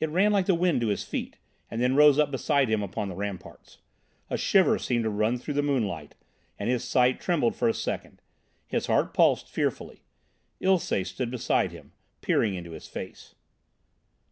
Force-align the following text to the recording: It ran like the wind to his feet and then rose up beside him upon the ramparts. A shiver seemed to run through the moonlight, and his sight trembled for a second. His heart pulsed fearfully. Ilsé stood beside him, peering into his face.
It 0.00 0.10
ran 0.10 0.32
like 0.32 0.46
the 0.46 0.56
wind 0.56 0.80
to 0.80 0.88
his 0.88 1.04
feet 1.04 1.36
and 1.70 1.80
then 1.80 1.94
rose 1.94 2.18
up 2.18 2.32
beside 2.32 2.68
him 2.68 2.82
upon 2.82 3.08
the 3.08 3.14
ramparts. 3.14 3.78
A 4.28 4.36
shiver 4.36 4.76
seemed 4.76 5.04
to 5.04 5.08
run 5.08 5.38
through 5.38 5.54
the 5.54 5.62
moonlight, 5.62 6.16
and 6.58 6.68
his 6.68 6.82
sight 6.82 7.20
trembled 7.20 7.54
for 7.54 7.68
a 7.68 7.72
second. 7.72 8.20
His 8.66 8.86
heart 8.88 9.14
pulsed 9.14 9.48
fearfully. 9.48 10.02
Ilsé 10.60 11.06
stood 11.06 11.30
beside 11.30 11.70
him, 11.70 11.92
peering 12.22 12.54
into 12.56 12.72
his 12.72 12.88
face. 12.88 13.36